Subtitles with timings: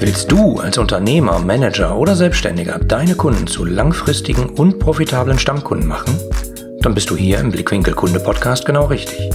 [0.00, 6.18] Willst du als Unternehmer, Manager oder Selbstständiger deine Kunden zu langfristigen und profitablen Stammkunden machen?
[6.80, 9.28] Dann bist du hier im Blickwinkel Kunde Podcast genau richtig.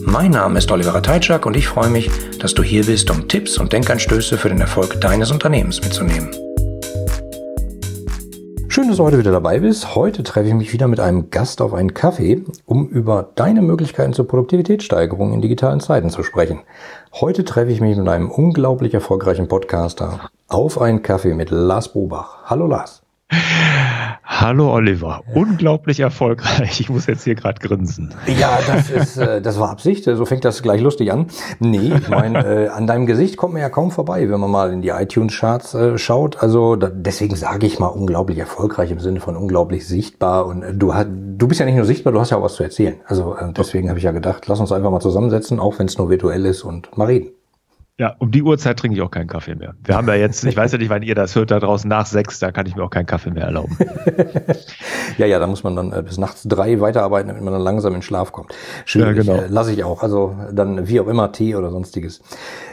[0.00, 3.58] Mein Name ist Oliver Teitschak und ich freue mich, dass du hier bist, um Tipps
[3.58, 6.30] und Denkanstöße für den Erfolg deines Unternehmens mitzunehmen.
[8.86, 9.96] Schön, dass du heute wieder dabei bist.
[9.96, 14.12] Heute treffe ich mich wieder mit einem Gast auf einen Kaffee, um über deine Möglichkeiten
[14.12, 16.60] zur Produktivitätssteigerung in digitalen Zeiten zu sprechen.
[17.12, 22.44] Heute treffe ich mich mit einem unglaublich erfolgreichen Podcaster auf einen Kaffee mit Lars Bobach.
[22.44, 23.02] Hallo Lars.
[24.24, 26.80] Hallo Oliver, unglaublich erfolgreich.
[26.80, 28.14] Ich muss jetzt hier gerade grinsen.
[28.38, 30.04] Ja, das ist, äh, das war Absicht.
[30.04, 31.26] So fängt das gleich lustig an.
[31.58, 34.72] Nee, ich meine, äh, an deinem Gesicht kommt man ja kaum vorbei, wenn man mal
[34.72, 36.40] in die iTunes-Charts äh, schaut.
[36.40, 40.46] Also da, deswegen sage ich mal unglaublich erfolgreich im Sinne von unglaublich sichtbar.
[40.46, 42.54] Und äh, du, hast, du bist ja nicht nur sichtbar, du hast ja auch was
[42.54, 43.00] zu erzählen.
[43.06, 45.98] Also äh, deswegen habe ich ja gedacht, lass uns einfach mal zusammensetzen, auch wenn es
[45.98, 47.30] nur virtuell ist und mal reden.
[47.98, 49.74] Ja, um die Uhrzeit trinke ich auch keinen Kaffee mehr.
[49.82, 52.04] Wir haben ja jetzt, ich weiß ja nicht, wann ihr das hört, da draußen nach
[52.04, 53.74] sechs, da kann ich mir auch keinen Kaffee mehr erlauben.
[55.18, 57.94] ja, ja, da muss man dann äh, bis nachts drei weiterarbeiten, damit man dann langsam
[57.94, 58.52] in Schlaf kommt.
[58.84, 59.44] Schwierig, ja, genau.
[59.44, 60.02] Äh, lasse ich auch.
[60.02, 62.20] Also dann wie auch immer Tee oder sonstiges.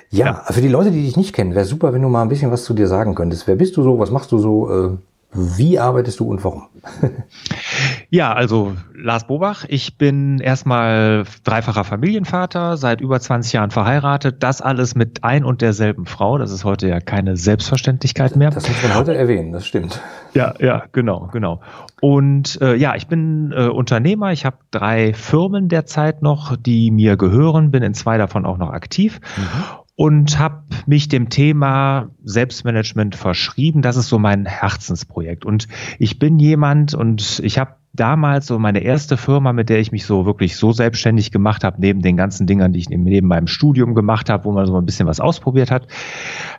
[0.10, 2.30] Ja, ja, für die Leute, die dich nicht kennen, wäre super, wenn du mal ein
[2.30, 3.48] bisschen was zu dir sagen könntest.
[3.48, 4.00] Wer bist du so?
[4.00, 4.70] Was machst du so?
[4.70, 4.98] Äh,
[5.34, 6.68] wie arbeitest du und warum?
[8.10, 14.62] ja, also Lars Bobach, ich bin erstmal dreifacher Familienvater, seit über 20 Jahren verheiratet, das
[14.62, 16.38] alles mit ein und derselben Frau.
[16.38, 18.52] Das ist heute ja keine Selbstverständlichkeit mehr.
[18.52, 20.02] Das muss man heute erwähnen, das stimmt.
[20.34, 21.62] Ja, ja, genau, genau.
[22.02, 24.32] Und äh, ja, ich bin äh, Unternehmer.
[24.32, 28.72] Ich habe drei Firmen derzeit noch, die mir gehören, bin in zwei davon auch noch
[28.72, 29.20] aktiv.
[29.38, 33.82] Mhm und habe mich dem Thema Selbstmanagement verschrieben.
[33.82, 35.46] Das ist so mein Herzensprojekt.
[35.46, 35.68] Und
[36.00, 40.06] ich bin jemand und ich habe damals so meine erste Firma, mit der ich mich
[40.06, 43.94] so wirklich so selbstständig gemacht habe, neben den ganzen Dingern, die ich neben meinem Studium
[43.94, 45.88] gemacht habe, wo man so ein bisschen was ausprobiert hat,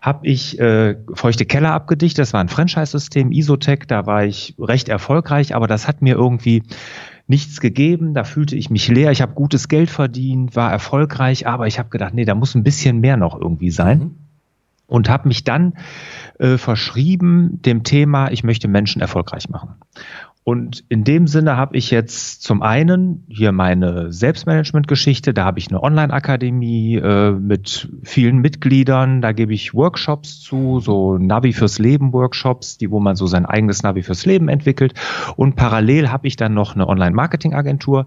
[0.00, 2.20] habe ich äh, feuchte Keller abgedichtet.
[2.20, 3.80] Das war ein Franchise-System, Isotech.
[3.88, 6.62] Da war ich recht erfolgreich, aber das hat mir irgendwie
[7.27, 11.67] nichts gegeben, da fühlte ich mich leer, ich habe gutes Geld verdient, war erfolgreich, aber
[11.67, 13.98] ich habe gedacht, nee, da muss ein bisschen mehr noch irgendwie sein.
[13.98, 14.14] Mhm.
[14.86, 15.79] Und habe mich dann
[16.39, 19.77] äh, verschrieben dem Thema, ich möchte Menschen erfolgreich machen.
[20.44, 25.68] Und in dem Sinne habe ich jetzt zum einen hier meine Selbstmanagement-Geschichte, da habe ich
[25.68, 32.12] eine Online-Akademie äh, mit vielen Mitgliedern, da gebe ich Workshops zu, so Navi fürs Leben
[32.12, 34.92] Workshops, die wo man so sein eigenes Navi fürs Leben entwickelt.
[35.36, 38.06] Und parallel habe ich dann noch eine Online-Marketing-Agentur,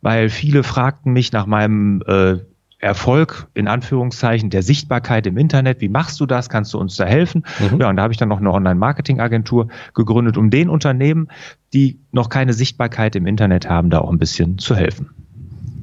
[0.00, 2.38] weil viele fragten mich nach meinem äh,
[2.84, 5.80] Erfolg in Anführungszeichen der Sichtbarkeit im Internet.
[5.80, 6.50] Wie machst du das?
[6.50, 7.46] Kannst du uns da helfen?
[7.58, 7.80] Mhm.
[7.80, 11.28] Ja, und da habe ich dann noch eine Online-Marketing-Agentur gegründet, um den Unternehmen,
[11.72, 15.10] die noch keine Sichtbarkeit im Internet haben, da auch ein bisschen zu helfen.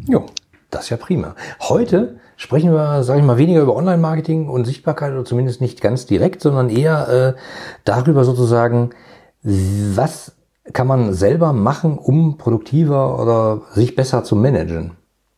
[0.07, 0.27] Jo,
[0.69, 1.35] das ist ja prima.
[1.59, 6.05] Heute sprechen wir, sage ich mal, weniger über Online-Marketing und Sichtbarkeit oder zumindest nicht ganz
[6.05, 7.41] direkt, sondern eher äh,
[7.83, 8.91] darüber sozusagen,
[9.41, 10.33] was
[10.71, 14.91] kann man selber machen, um produktiver oder sich besser zu managen.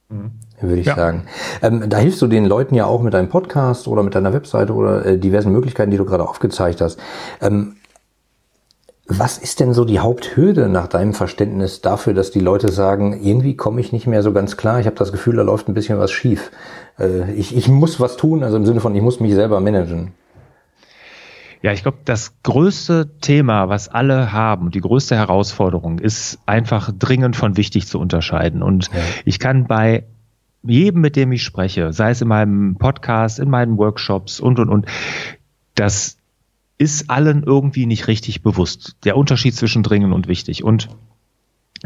[0.09, 0.95] Mhm würde ich ja.
[0.95, 1.25] sagen.
[1.61, 4.73] Ähm, da hilfst du den Leuten ja auch mit deinem Podcast oder mit deiner Webseite
[4.73, 6.99] oder äh, diversen Möglichkeiten, die du gerade aufgezeigt hast.
[7.41, 7.75] Ähm,
[9.05, 13.55] was ist denn so die Haupthürde nach deinem Verständnis dafür, dass die Leute sagen, irgendwie
[13.55, 15.99] komme ich nicht mehr so ganz klar, ich habe das Gefühl, da läuft ein bisschen
[15.99, 16.51] was schief.
[16.97, 20.13] Äh, ich, ich muss was tun, also im Sinne von, ich muss mich selber managen.
[21.61, 27.37] Ja, ich glaube, das größte Thema, was alle haben, die größte Herausforderung, ist einfach dringend
[27.37, 28.61] von wichtig zu unterscheiden.
[28.61, 28.99] Und ja.
[29.23, 30.03] ich kann bei
[30.63, 34.69] jedem, mit dem ich spreche, sei es in meinem Podcast, in meinen Workshops und, und,
[34.69, 34.85] und,
[35.75, 36.17] das
[36.77, 38.95] ist allen irgendwie nicht richtig bewusst.
[39.03, 40.63] Der Unterschied zwischen dringend und wichtig.
[40.63, 40.89] Und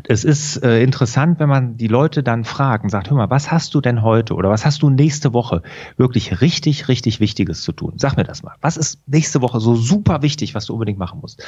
[0.03, 3.51] es ist äh, interessant, wenn man die Leute dann fragt und sagt, hör mal, was
[3.51, 5.63] hast du denn heute oder was hast du nächste Woche
[5.97, 7.93] wirklich richtig, richtig Wichtiges zu tun?
[7.97, 8.53] Sag mir das mal.
[8.61, 11.43] Was ist nächste Woche so super wichtig, was du unbedingt machen musst?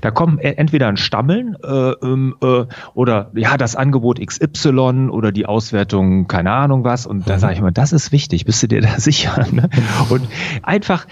[0.00, 2.64] Da kommen e-, entweder ein Stammeln äh, ähm, äh,
[2.94, 7.06] oder ja, das Angebot XY oder die Auswertung, keine Ahnung was.
[7.06, 7.38] Und da mhm.
[7.38, 9.46] sage ich immer, das ist wichtig, bist du dir da sicher?
[9.52, 9.68] Ne?
[10.10, 10.26] Und
[10.62, 11.06] einfach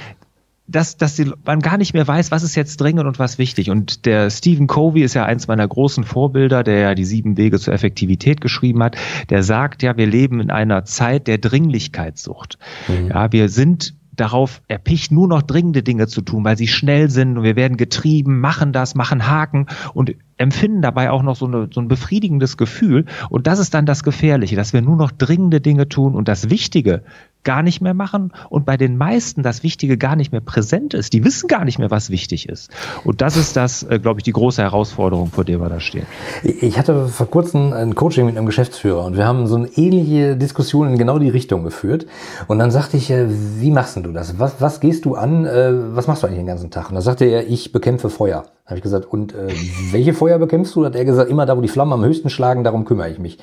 [0.66, 3.70] dass, dass die, man gar nicht mehr weiß, was ist jetzt dringend und was wichtig.
[3.70, 7.58] Und der Stephen Covey ist ja eins meiner großen Vorbilder, der ja die sieben Wege
[7.58, 8.96] zur Effektivität geschrieben hat.
[9.28, 12.58] Der sagt ja, wir leben in einer Zeit der Dringlichkeitssucht.
[12.88, 13.08] Mhm.
[13.08, 17.36] Ja, wir sind darauf erpicht, nur noch dringende Dinge zu tun, weil sie schnell sind
[17.36, 21.68] und wir werden getrieben, machen das, machen Haken und empfinden dabei auch noch so, eine,
[21.72, 23.06] so ein befriedigendes Gefühl.
[23.28, 26.48] Und das ist dann das Gefährliche, dass wir nur noch dringende Dinge tun und das
[26.48, 27.02] Wichtige
[27.44, 31.12] gar nicht mehr machen und bei den meisten das Wichtige gar nicht mehr präsent ist.
[31.12, 32.70] Die wissen gar nicht mehr, was wichtig ist.
[33.04, 36.06] Und das ist das, äh, glaube ich, die große Herausforderung, vor der wir da stehen.
[36.42, 40.36] Ich hatte vor kurzem ein Coaching mit einem Geschäftsführer und wir haben so eine ähnliche
[40.36, 42.06] Diskussion in genau die Richtung geführt.
[42.48, 44.38] Und dann sagte ich, äh, wie machst du das?
[44.38, 45.44] Was, was gehst du an?
[45.44, 46.88] Äh, was machst du eigentlich den ganzen Tag?
[46.88, 48.44] Und da sagte er, ich bekämpfe Feuer.
[48.64, 49.52] Da habe ich gesagt, und äh,
[49.90, 50.80] welche Feuer bekämpfst du?
[50.80, 53.18] Da hat er gesagt, immer da, wo die Flammen am höchsten schlagen, darum kümmere ich
[53.18, 53.38] mich.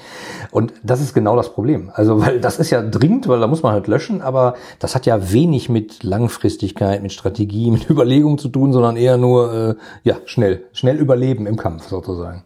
[0.49, 1.91] Und das ist genau das Problem.
[1.93, 5.05] Also, weil das ist ja dringend, weil da muss man halt löschen, aber das hat
[5.05, 10.15] ja wenig mit Langfristigkeit, mit Strategie, mit Überlegung zu tun, sondern eher nur, äh, ja,
[10.25, 12.43] schnell, schnell überleben im Kampf sozusagen.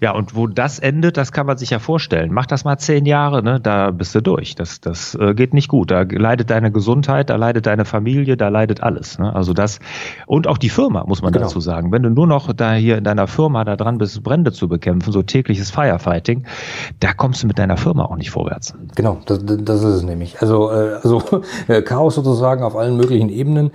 [0.00, 2.32] Ja, und wo das endet, das kann man sich ja vorstellen.
[2.32, 3.60] Mach das mal zehn Jahre, ne?
[3.60, 4.54] da bist du durch.
[4.54, 5.90] Das, das äh, geht nicht gut.
[5.90, 9.18] Da leidet deine Gesundheit, da leidet deine Familie, da leidet alles.
[9.18, 9.34] Ne?
[9.34, 9.80] Also das
[10.26, 11.46] und auch die Firma, muss man genau.
[11.46, 11.92] dazu sagen.
[11.92, 15.12] Wenn du nur noch da hier in deiner Firma da dran bist, Brände zu bekämpfen,
[15.12, 16.44] so tägliches Firefighting,
[17.00, 18.74] da kommst du mit deiner Firma auch nicht vorwärts.
[18.94, 20.40] Genau, das, das ist es nämlich.
[20.40, 21.22] Also, äh, also
[21.68, 23.70] äh, Chaos sozusagen auf allen möglichen Ebenen.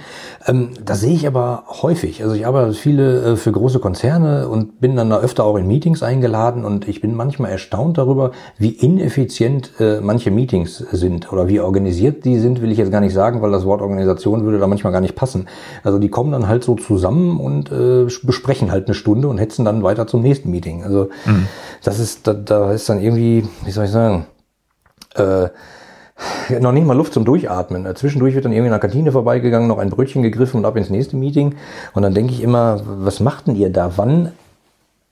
[0.46, 2.24] Ähm, das sehe ich aber häufig.
[2.24, 5.68] Also ich arbeite viele äh, für große Konzerne und bin dann da öfter auch in
[5.68, 11.48] Meetings eingeladen und ich bin manchmal erstaunt darüber, wie ineffizient äh, manche Meetings sind oder
[11.48, 14.60] wie organisiert die sind, will ich jetzt gar nicht sagen, weil das Wort Organisation würde
[14.60, 15.48] da manchmal gar nicht passen.
[15.84, 19.66] Also die kommen dann halt so zusammen und äh, besprechen halt eine Stunde und hetzen
[19.66, 20.84] dann weiter zum nächsten Meeting.
[20.84, 21.48] Also mhm.
[21.84, 24.26] das ist, da, da ist dann irgendwie, wie soll ich sagen,
[25.16, 25.50] äh,
[26.60, 27.94] noch nicht mal Luft zum Durchatmen.
[27.96, 30.90] Zwischendurch wird dann irgendwie in der Kantine vorbeigegangen, noch ein Brötchen gegriffen und ab ins
[30.90, 31.56] nächste Meeting.
[31.94, 33.94] Und dann denke ich immer, was macht denn ihr da?
[33.98, 34.32] Wann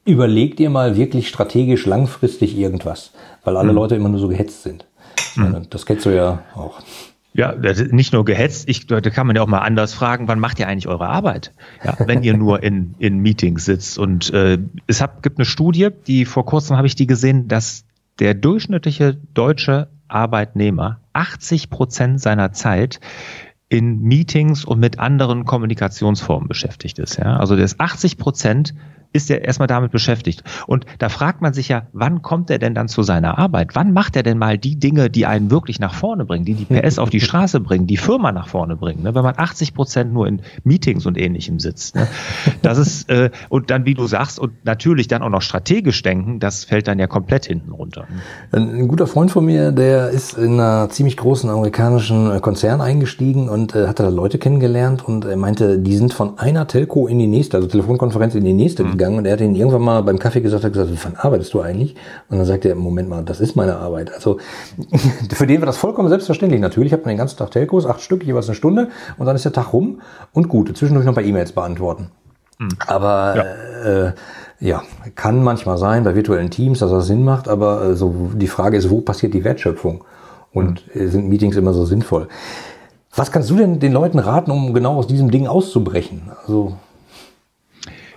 [0.05, 3.11] überleg dir mal wirklich strategisch langfristig irgendwas,
[3.43, 3.75] weil alle mhm.
[3.75, 4.85] Leute immer nur so gehetzt sind.
[5.35, 5.67] Mhm.
[5.69, 6.81] Das kennst du ja auch.
[7.35, 10.59] Ja, nicht nur gehetzt, ich, da kann man ja auch mal anders fragen, wann macht
[10.59, 11.51] ihr eigentlich eure Arbeit?
[11.83, 13.97] Ja, wenn ihr nur in, in Meetings sitzt.
[13.97, 17.85] Und äh, es hab, gibt eine Studie, die vor kurzem habe ich die gesehen, dass
[18.19, 22.99] der durchschnittliche deutsche Arbeitnehmer 80 Prozent seiner Zeit
[23.67, 27.17] in Meetings und mit anderen Kommunikationsformen beschäftigt ist.
[27.17, 27.37] Ja?
[27.37, 28.75] Also der ist 80 Prozent
[29.13, 30.43] ist er erstmal damit beschäftigt.
[30.67, 33.75] Und da fragt man sich ja, wann kommt er denn dann zu seiner Arbeit?
[33.75, 36.65] Wann macht er denn mal die Dinge, die einen wirklich nach vorne bringen, die die
[36.65, 39.03] PS auf die Straße bringen, die Firma nach vorne bringen?
[39.03, 39.13] Ne?
[39.15, 41.95] Wenn man 80 Prozent nur in Meetings und Ähnlichem sitzt.
[41.95, 42.07] Ne?
[42.63, 46.39] Das ist, äh, und dann, wie du sagst, und natürlich dann auch noch strategisch denken,
[46.39, 48.05] das fällt dann ja komplett hinten runter.
[48.51, 53.49] Ein guter Freund von mir, der ist in einer ziemlich großen amerikanischen äh, Konzern eingestiegen
[53.49, 57.19] und äh, hat da Leute kennengelernt und er meinte, die sind von einer Telco in
[57.19, 60.01] die nächste, also Telefonkonferenz in die nächste mhm gegangen und er hat ihn irgendwann mal
[60.01, 61.95] beim Kaffee gesagt, hat gesagt, wann arbeitest du eigentlich?
[62.29, 64.13] Und dann sagt er, Moment mal, das ist meine Arbeit.
[64.13, 64.39] Also
[65.33, 66.61] für den war das vollkommen selbstverständlich.
[66.61, 69.45] Natürlich hat man den ganzen Tag Telcos, acht Stück, jeweils eine Stunde und dann ist
[69.45, 70.01] der Tag rum
[70.31, 72.09] und gut, zwischendurch noch ein paar E-Mails beantworten.
[72.59, 72.69] Mhm.
[72.87, 74.07] Aber ja.
[74.07, 74.13] Äh,
[74.59, 74.81] ja,
[75.15, 78.77] kann manchmal sein bei virtuellen Teams, dass das Sinn macht, aber äh, so die Frage
[78.77, 80.05] ist, wo passiert die Wertschöpfung?
[80.53, 81.09] Und mhm.
[81.09, 82.27] sind Meetings immer so sinnvoll?
[83.15, 86.31] Was kannst du denn den Leuten raten, um genau aus diesem Ding auszubrechen?
[86.41, 86.77] Also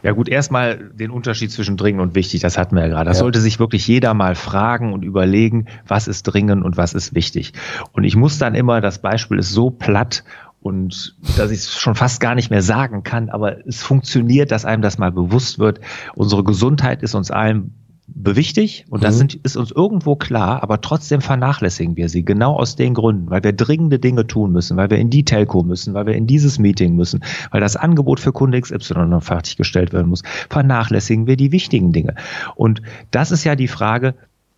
[0.06, 3.08] ja gut, erstmal den Unterschied zwischen dringend und wichtig, das hatten wir ja gerade.
[3.08, 3.24] Das ja.
[3.24, 7.54] sollte sich wirklich jeder mal fragen und überlegen, was ist dringend und was ist wichtig.
[7.90, 10.22] Und ich muss dann immer, das Beispiel ist so platt
[10.60, 14.64] und dass ich es schon fast gar nicht mehr sagen kann, aber es funktioniert, dass
[14.64, 15.80] einem das mal bewusst wird.
[16.14, 17.74] Unsere Gesundheit ist uns allen
[18.08, 19.18] bewichtig und das mhm.
[19.18, 23.42] sind, ist uns irgendwo klar, aber trotzdem vernachlässigen wir sie, genau aus den Gründen, weil
[23.42, 26.58] wir dringende Dinge tun müssen, weil wir in die Telco müssen, weil wir in dieses
[26.58, 31.52] Meeting müssen, weil das Angebot für Kunde XY noch fertiggestellt werden muss, vernachlässigen wir die
[31.52, 32.14] wichtigen Dinge.
[32.54, 32.80] Und
[33.10, 34.14] das ist ja die Frage,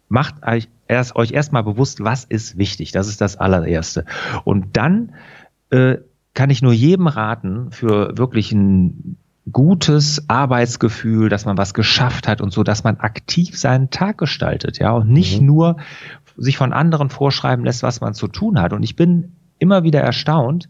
[0.08, 4.04] macht euch erst, euch erstmal bewusst, was ist wichtig, das ist das allererste.
[4.44, 5.14] Und dann
[5.70, 5.96] äh,
[6.34, 9.16] kann ich nur jedem raten, für wirklich ein
[9.52, 14.78] gutes Arbeitsgefühl, dass man was geschafft hat und so, dass man aktiv seinen Tag gestaltet,
[14.78, 15.46] ja, und nicht mhm.
[15.46, 15.76] nur
[16.36, 18.72] sich von anderen vorschreiben lässt, was man zu tun hat.
[18.72, 20.68] Und ich bin immer wieder erstaunt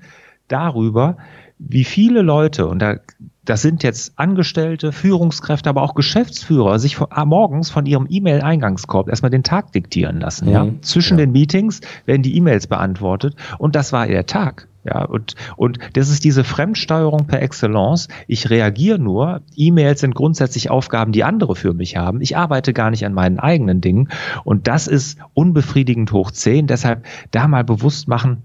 [0.49, 1.17] darüber,
[1.59, 2.97] wie viele Leute, und da,
[3.45, 9.09] das sind jetzt Angestellte, Führungskräfte, aber auch Geschäftsführer, sich von, ah, morgens von ihrem E-Mail-Eingangskorb
[9.09, 10.47] erstmal den Tag diktieren lassen.
[10.47, 10.53] Mhm.
[10.53, 10.67] Ja?
[10.83, 11.25] Zwischen ja.
[11.25, 14.68] den Meetings werden die E-Mails beantwortet und das war ihr Tag.
[14.85, 18.09] Ja, und, und das ist diese Fremdsteuerung per Excellence.
[18.27, 19.43] Ich reagiere nur.
[19.57, 22.21] E-Mails sind grundsätzlich Aufgaben, die andere für mich haben.
[22.21, 24.09] Ich arbeite gar nicht an meinen eigenen Dingen.
[24.45, 26.69] Und das ist unbefriedigend hoch 10.
[26.69, 28.45] Deshalb da mal bewusst machen,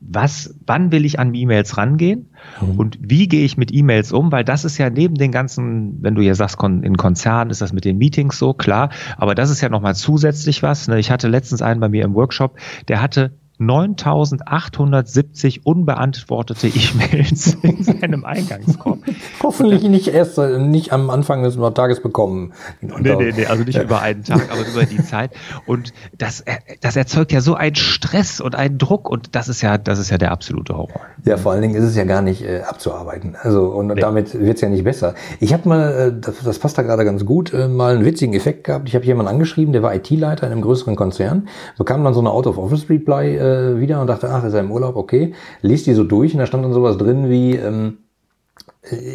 [0.00, 2.28] was, wann will ich an E-Mails rangehen
[2.60, 2.78] mhm.
[2.78, 6.14] und wie gehe ich mit E-Mails um, weil das ist ja neben den ganzen, wenn
[6.14, 9.60] du ja sagst, in Konzernen ist das mit den Meetings so, klar, aber das ist
[9.62, 10.86] ja nochmal zusätzlich was.
[10.88, 10.98] Ne?
[10.98, 12.58] Ich hatte letztens einen bei mir im Workshop,
[12.88, 18.98] der hatte 9870 unbeantwortete E-Mails in seinem Eingangskorb.
[19.42, 22.52] Hoffentlich nicht erst äh, nicht am Anfang des Tages bekommen.
[22.80, 25.30] Nee, nee, nee, also nicht über einen Tag, aber über die Zeit.
[25.66, 26.44] Und das,
[26.80, 30.10] das erzeugt ja so einen Stress und einen Druck und das ist ja, das ist
[30.10, 31.00] ja der absolute Horror.
[31.24, 33.36] Ja, vor allen Dingen ist es ja gar nicht äh, abzuarbeiten.
[33.40, 34.00] Also und nee.
[34.00, 35.14] damit wird's ja nicht besser.
[35.40, 38.34] Ich habe mal, äh, das, das passt da gerade ganz gut, äh, mal einen witzigen
[38.34, 38.88] Effekt gehabt.
[38.88, 41.48] Ich habe jemanden angeschrieben, der war IT-Leiter in einem größeren Konzern,
[41.78, 45.34] bekam dann so eine Out-of-Office-Reply äh, wieder und dachte, ach, ist er im Urlaub, okay.
[45.62, 47.98] Liest die so durch und da stand dann sowas drin wie, ähm,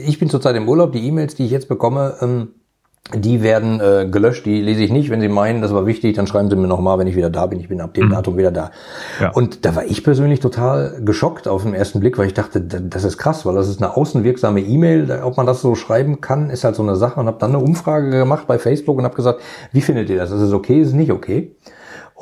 [0.05, 2.49] ich bin zurzeit im Urlaub, die E-Mails, die ich jetzt bekomme, ähm,
[3.13, 5.09] die werden äh, gelöscht, die lese ich nicht.
[5.09, 7.45] Wenn Sie meinen, das war wichtig, dann schreiben Sie mir nochmal, wenn ich wieder da
[7.47, 7.59] bin.
[7.59, 8.11] Ich bin ab dem mhm.
[8.11, 8.71] Datum wieder da.
[9.19, 9.31] Ja.
[9.31, 13.03] Und da war ich persönlich total geschockt auf den ersten Blick, weil ich dachte, das
[13.03, 15.19] ist krass, weil das ist eine außenwirksame E-Mail.
[15.23, 17.19] Ob man das so schreiben kann, ist halt so eine Sache.
[17.19, 19.41] Und habe dann eine Umfrage gemacht bei Facebook und habe gesagt,
[19.73, 20.31] wie findet ihr das?
[20.31, 20.79] Ist es okay?
[20.79, 21.55] Ist es nicht okay?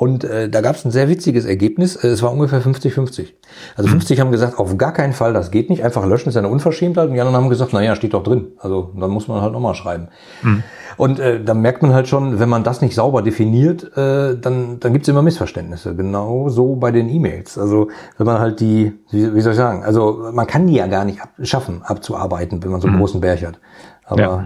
[0.00, 1.94] Und äh, da gab es ein sehr witziges Ergebnis.
[1.94, 3.34] Äh, es war ungefähr 50-50.
[3.76, 4.22] Also 50 mhm.
[4.22, 5.84] haben gesagt, auf gar keinen Fall, das geht nicht.
[5.84, 7.08] Einfach löschen ist eine Unverschämtheit.
[7.08, 8.52] Und die anderen haben gesagt, naja, steht doch drin.
[8.60, 10.08] Also dann muss man halt nochmal schreiben.
[10.40, 10.62] Mhm.
[10.96, 14.80] Und äh, da merkt man halt schon, wenn man das nicht sauber definiert, äh, dann,
[14.80, 15.94] dann gibt es immer Missverständnisse.
[15.94, 17.58] Genau so bei den E-Mails.
[17.58, 20.86] Also wenn man halt die, wie, wie soll ich sagen, also man kann die ja
[20.86, 23.00] gar nicht ab, schaffen, abzuarbeiten, wenn man so einen mhm.
[23.00, 23.60] großen Berg hat.
[24.06, 24.44] Aber ja.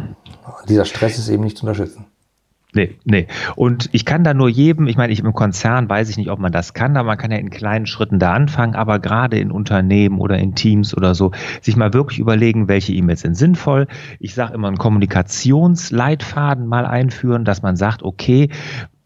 [0.69, 2.07] dieser Stress ist eben nicht zu unterschätzen.
[2.75, 3.29] Nee, nee.
[3.55, 6.41] Und ich kann da nur jedem, ich meine, ich im Konzern weiß ich nicht, ob
[6.41, 9.53] man das kann, aber man kann ja in kleinen Schritten da anfangen, aber gerade in
[9.53, 13.87] Unternehmen oder in Teams oder so, sich mal wirklich überlegen, welche E-Mails sind sinnvoll.
[14.19, 18.49] Ich sage immer einen Kommunikationsleitfaden mal einführen, dass man sagt, okay,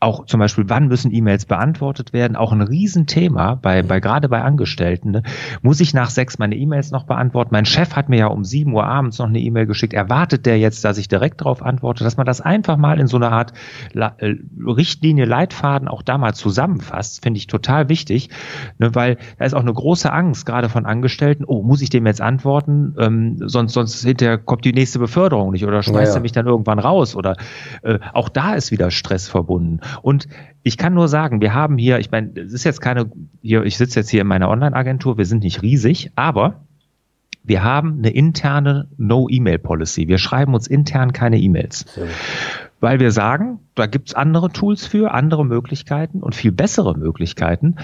[0.00, 4.42] auch zum Beispiel, wann müssen E-Mails beantwortet werden, auch ein Riesenthema bei, bei gerade bei
[4.42, 5.10] Angestellten.
[5.10, 5.22] Ne?
[5.62, 7.50] Muss ich nach sechs meine E-Mails noch beantworten?
[7.52, 9.94] Mein Chef hat mir ja um sieben Uhr abends noch eine E-Mail geschickt.
[9.94, 13.16] Erwartet der jetzt, dass ich direkt darauf antworte, dass man das einfach mal in so
[13.16, 13.52] einer Art
[13.92, 18.30] äh, Richtlinie, Leitfaden auch da mal zusammenfasst, finde ich total wichtig,
[18.78, 18.94] ne?
[18.94, 22.20] weil da ist auch eine große Angst, gerade von Angestellten, oh, muss ich dem jetzt
[22.20, 22.94] antworten?
[23.00, 26.18] Ähm, sonst, sonst hinterher kommt die nächste Beförderung nicht oder schmeißt ja, ja.
[26.18, 27.36] er mich dann irgendwann raus oder
[27.82, 29.80] äh, auch da ist wieder Stress verbunden.
[30.02, 30.28] Und
[30.62, 33.11] ich kann nur sagen, wir haben hier, ich meine, es ist jetzt keine,
[33.42, 36.64] hier, ich sitze jetzt hier in meiner Online-Agentur, wir sind nicht riesig, aber
[37.42, 40.07] wir haben eine interne No-E-Mail-Policy.
[40.07, 41.87] Wir schreiben uns intern keine E-Mails.
[42.80, 47.76] Weil wir sagen, da gibt's andere Tools für, andere Möglichkeiten und viel bessere Möglichkeiten.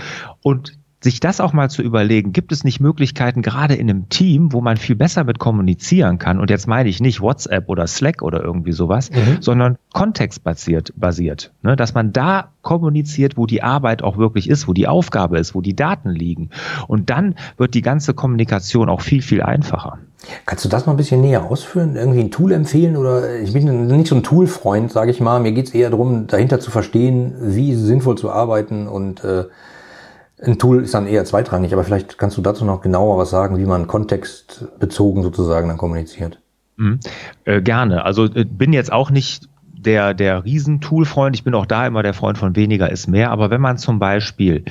[0.43, 4.53] Und sich das auch mal zu überlegen, gibt es nicht Möglichkeiten, gerade in einem Team,
[4.53, 8.23] wo man viel besser mit kommunizieren kann, und jetzt meine ich nicht WhatsApp oder Slack
[8.23, 9.37] oder irgendwie sowas, mhm.
[9.41, 11.77] sondern kontextbasiert, basiert, ne?
[11.77, 15.61] dass man da kommuniziert, wo die Arbeit auch wirklich ist, wo die Aufgabe ist, wo
[15.61, 16.49] die Daten liegen.
[16.89, 19.99] Und dann wird die ganze Kommunikation auch viel, viel einfacher.
[20.47, 21.97] Kannst du das mal ein bisschen näher ausführen?
[21.97, 22.97] Irgendwie ein Tool empfehlen?
[22.97, 25.39] Oder ich bin nicht so ein Tool-Freund, sage ich mal.
[25.41, 29.45] Mir geht es eher darum, dahinter zu verstehen, wie sinnvoll zu arbeiten und äh,
[30.43, 33.59] ein Tool ist dann eher zweitrangig, aber vielleicht kannst du dazu noch genauer was sagen,
[33.59, 36.41] wie man kontextbezogen sozusagen dann kommuniziert.
[36.77, 37.01] Mhm.
[37.45, 38.05] Äh, gerne.
[38.05, 39.49] Also äh, bin jetzt auch nicht
[39.85, 41.37] der, der Riesentool-Freund.
[41.37, 43.31] Ich bin auch da immer der Freund von weniger ist mehr.
[43.31, 44.65] Aber wenn man zum Beispiel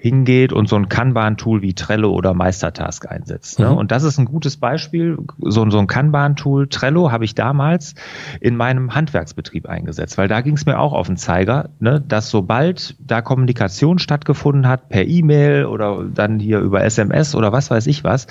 [0.00, 3.58] hingeht und so ein Kanban-Tool wie Trello oder Meistertask einsetzt.
[3.58, 3.68] Ne?
[3.68, 3.76] Mhm.
[3.76, 5.18] Und das ist ein gutes Beispiel.
[5.40, 7.96] So, so ein Kanban-Tool, Trello, habe ich damals
[8.40, 12.00] in meinem Handwerksbetrieb eingesetzt, weil da ging es mir auch auf den Zeiger, ne?
[12.00, 17.68] dass sobald da Kommunikation stattgefunden hat, per E-Mail oder dann hier über SMS oder was
[17.68, 18.28] weiß ich was,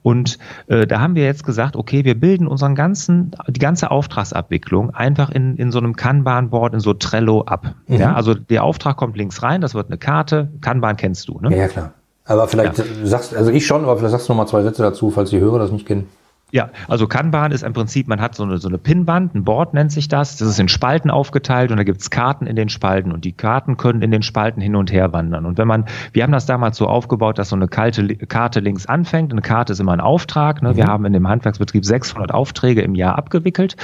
[0.00, 4.94] und äh, da haben wir jetzt gesagt, okay, wir bilden unseren ganzen, die ganze Auftragsabwicklung
[4.94, 7.74] einfach in, in so einem Kanban-Board, in so Trello ab.
[7.88, 7.96] Mhm.
[7.96, 11.40] Ja, also der Auftrag kommt links rein, das wird eine Karte, Kanban kennt kennst du,
[11.40, 11.50] ne?
[11.50, 11.94] Ja, ja klar.
[12.24, 12.84] Aber vielleicht ja.
[13.04, 15.40] sagst, also ich schon, aber vielleicht sagst du noch mal zwei Sätze dazu, falls die
[15.40, 16.08] Hörer das nicht kennen.
[16.52, 19.74] Ja, also Kanban ist im Prinzip, man hat so eine, so eine Pinwand, ein Board
[19.74, 20.36] nennt sich das.
[20.36, 23.76] Das ist in Spalten aufgeteilt und da gibt's Karten in den Spalten und die Karten
[23.76, 25.46] können in den Spalten hin und her wandern.
[25.46, 28.86] Und wenn man, wir haben das damals so aufgebaut, dass so eine kalte Karte links
[28.86, 29.32] anfängt.
[29.32, 30.62] Eine Karte ist immer ein Auftrag.
[30.62, 30.72] Ne?
[30.72, 30.76] Mhm.
[30.76, 33.76] Wir haben in dem Handwerksbetrieb 600 Aufträge im Jahr abgewickelt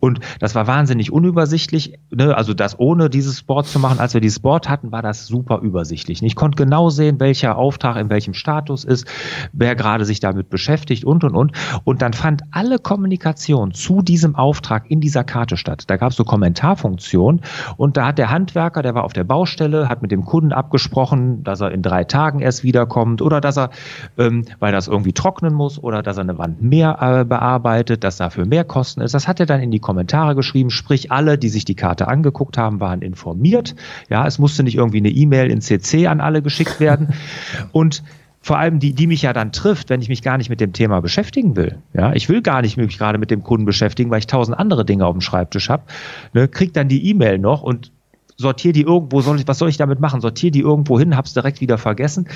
[0.00, 1.98] und das war wahnsinnig unübersichtlich.
[2.10, 2.36] Ne?
[2.36, 5.60] Also das ohne dieses Board zu machen, als wir dieses Board hatten, war das super
[5.60, 6.22] übersichtlich.
[6.22, 9.06] Ich konnte genau sehen, welcher Auftrag in welchem Status ist,
[9.52, 11.52] wer gerade sich damit beschäftigt und und und.
[11.84, 15.84] Und dann fand alle Kommunikation zu diesem Auftrag in dieser Karte statt.
[15.86, 17.42] Da gab es so Kommentarfunktionen
[17.76, 21.44] und da hat der Handwerker, der war auf der Baustelle, hat mit dem Kunden abgesprochen,
[21.44, 23.70] dass er in drei Tagen erst wiederkommt oder dass er,
[24.18, 28.16] ähm, weil das irgendwie trocknen muss oder dass er eine Wand mehr äh, bearbeitet, dass
[28.16, 29.14] dafür mehr Kosten ist.
[29.14, 32.58] Das hat er dann in die Kommentare geschrieben, sprich alle, die sich die Karte angeguckt
[32.58, 33.76] haben, waren informiert.
[34.10, 37.14] Ja, es musste nicht irgendwie eine E-Mail in CC an alle geschickt werden
[37.70, 38.02] und
[38.42, 40.72] vor allem die, die mich ja dann trifft, wenn ich mich gar nicht mit dem
[40.72, 41.78] Thema beschäftigen will.
[41.94, 44.84] Ja, ich will gar nicht mich gerade mit dem Kunden beschäftigen, weil ich tausend andere
[44.84, 45.84] Dinge auf dem Schreibtisch habe.
[46.32, 47.92] Ne, kriegt dann die E-Mail noch und
[48.36, 50.20] sortiere die irgendwo, soll ich, was soll ich damit machen?
[50.20, 52.28] Sortiere die irgendwo hin, hab's direkt wieder vergessen.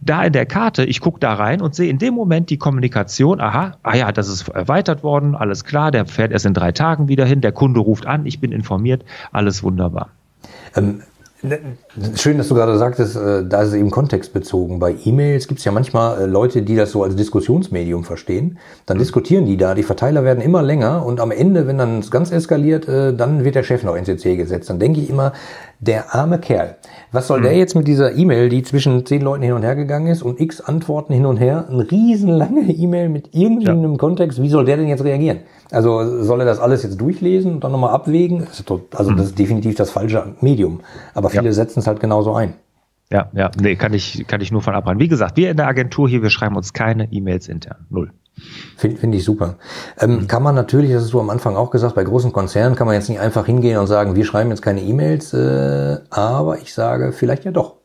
[0.00, 3.40] Da in der Karte, ich gucke da rein und sehe in dem Moment die Kommunikation,
[3.40, 7.08] aha, ah ja, das ist erweitert worden, alles klar, der fährt erst in drei Tagen
[7.08, 10.10] wieder hin, der Kunde ruft an, ich bin informiert, alles wunderbar.
[10.74, 11.02] Ähm,
[12.16, 14.78] schön, dass du gerade sagtest, äh, da ist es eben kontextbezogen.
[14.78, 18.58] Bei E-Mails gibt es ja manchmal äh, Leute, die das so als Diskussionsmedium verstehen.
[18.86, 19.00] Dann mhm.
[19.00, 22.30] diskutieren die da, die Verteiler werden immer länger und am Ende, wenn dann es ganz
[22.30, 24.68] eskaliert, äh, dann wird der Chef noch ins CC gesetzt.
[24.70, 25.32] Dann denke ich immer,
[25.78, 26.76] der arme Kerl.
[27.10, 27.44] Was soll mhm.
[27.44, 30.40] der jetzt mit dieser E-Mail, die zwischen zehn Leuten hin und her gegangen ist und
[30.40, 33.98] x Antworten hin und her, eine riesenlange E-Mail mit irgendeinem ja.
[33.98, 35.40] Kontext, wie soll der denn jetzt reagieren?
[35.70, 38.46] Also soll er das alles jetzt durchlesen und dann nochmal abwägen?
[38.94, 39.16] Also mhm.
[39.16, 40.80] das ist definitiv das falsche Medium.
[41.14, 41.52] Aber viele ja.
[41.52, 42.54] setzen es halt genauso ein.
[43.12, 45.00] Ja, ja, nee, kann ich, kann ich nur von abraten.
[45.00, 47.86] Wie gesagt, wir in der Agentur hier, wir schreiben uns keine E-Mails intern.
[47.90, 48.12] Null.
[48.76, 49.56] Finde find ich super.
[50.00, 50.26] Ähm, mhm.
[50.28, 52.94] Kann man natürlich, das hast du am Anfang auch gesagt, bei großen Konzernen kann man
[52.94, 57.12] jetzt nicht einfach hingehen und sagen, wir schreiben jetzt keine E-Mails, äh, aber ich sage
[57.12, 57.79] vielleicht ja doch.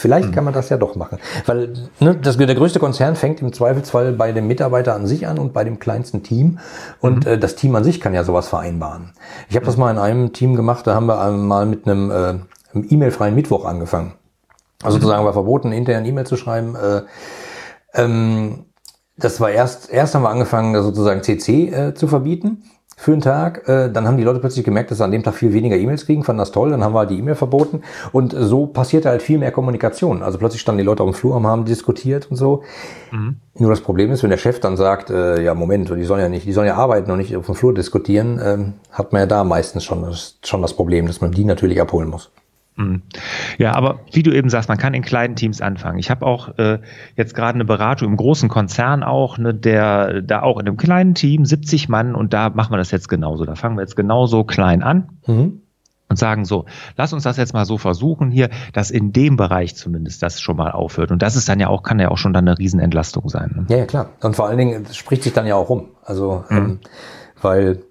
[0.00, 0.32] Vielleicht mhm.
[0.32, 1.18] kann man das ja doch machen.
[1.44, 5.38] Weil ne, das, der größte Konzern fängt im Zweifelsfall bei dem Mitarbeiter an sich an
[5.38, 6.58] und bei dem kleinsten Team.
[7.02, 7.32] Und mhm.
[7.32, 9.12] äh, das Team an sich kann ja sowas vereinbaren.
[9.50, 12.78] Ich habe das mal in einem Team gemacht, da haben wir mal mit einem äh,
[12.78, 14.14] E-Mail-freien Mittwoch angefangen.
[14.82, 15.02] Also mhm.
[15.02, 16.76] sozusagen war verboten, intern E-Mail zu schreiben.
[16.76, 17.02] Äh,
[17.92, 18.64] ähm,
[19.18, 22.62] das war erst, erst haben wir angefangen, sozusagen CC äh, zu verbieten
[23.00, 23.66] für einen Tag.
[23.66, 26.04] Äh, dann haben die Leute plötzlich gemerkt, dass sie an dem Tag viel weniger E-Mails
[26.04, 27.80] kriegen, fanden das toll, dann haben wir halt die E-Mail verboten
[28.12, 30.22] und so passierte halt viel mehr Kommunikation.
[30.22, 32.62] Also plötzlich standen die Leute auf dem Flur und haben diskutiert und so.
[33.10, 33.36] Mhm.
[33.54, 36.28] Nur das Problem ist, wenn der Chef dann sagt, äh, ja Moment, die sollen ja
[36.28, 38.58] nicht, die sollen ja arbeiten und nicht auf dem Flur diskutieren, äh,
[38.92, 42.10] hat man ja da meistens schon das, schon das Problem, dass man die natürlich abholen
[42.10, 42.30] muss.
[42.76, 43.02] Mhm.
[43.58, 45.98] Ja, aber wie du eben sagst, man kann in kleinen Teams anfangen.
[45.98, 46.78] Ich habe auch äh,
[47.16, 51.14] jetzt gerade eine Beratung im großen Konzern auch, ne, der da auch in einem kleinen
[51.14, 53.44] Team, 70 Mann, und da machen wir das jetzt genauso.
[53.44, 55.08] Da fangen wir jetzt genauso klein an.
[55.26, 55.62] Mhm.
[56.08, 56.64] Und sagen so,
[56.96, 60.56] lass uns das jetzt mal so versuchen hier, dass in dem Bereich zumindest das schon
[60.56, 61.12] mal aufhört.
[61.12, 63.52] Und das ist dann ja auch, kann ja auch schon dann eine Riesenentlastung sein.
[63.54, 63.66] Ne?
[63.68, 64.08] Ja, ja, klar.
[64.20, 65.90] Und vor allen Dingen spricht sich dann ja auch rum.
[66.02, 66.56] Also, mhm.
[66.56, 66.78] ähm,
[67.40, 67.84] weil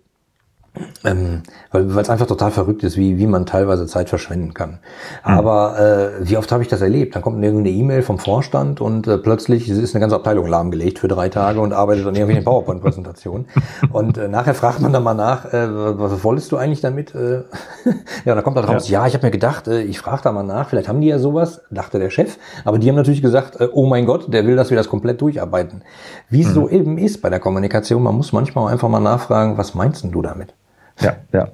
[1.03, 4.79] ähm, weil es einfach total verrückt ist, wie, wie man teilweise Zeit verschwenden kann.
[5.23, 7.15] Aber äh, wie oft habe ich das erlebt?
[7.15, 11.07] Dann kommt irgendeine E-Mail vom Vorstand und äh, plötzlich ist eine ganze Abteilung lahmgelegt für
[11.07, 13.47] drei Tage und arbeitet an irgendwelchen PowerPoint-Präsentationen.
[13.91, 17.13] und äh, nachher fragt man dann mal nach, äh, was wolltest du eigentlich damit?
[17.15, 17.43] Äh,
[18.25, 20.31] ja, dann kommt da raus, ja, ja ich habe mir gedacht, äh, ich frage da
[20.31, 22.37] mal nach, vielleicht haben die ja sowas, dachte der Chef.
[22.65, 25.21] Aber die haben natürlich gesagt, äh, oh mein Gott, der will, dass wir das komplett
[25.21, 25.83] durcharbeiten.
[26.29, 26.53] Wie es mhm.
[26.53, 30.21] so eben ist bei der Kommunikation, man muss manchmal einfach mal nachfragen, was meinst du
[30.21, 30.53] damit?
[31.01, 31.47] Ja, ja.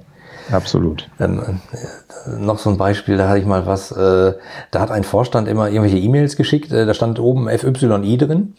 [0.50, 1.08] Absolut.
[1.18, 4.34] Ähm, äh, noch so ein Beispiel, da hatte ich mal was, äh,
[4.70, 8.54] da hat ein Vorstand immer irgendwelche E-Mails geschickt, äh, da stand oben FYI drin